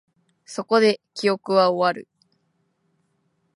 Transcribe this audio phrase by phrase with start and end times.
[0.45, 2.07] そこで、記憶は終わる